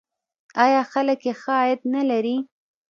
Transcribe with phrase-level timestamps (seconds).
[0.63, 2.37] آیا خلک یې ښه عاید نلري؟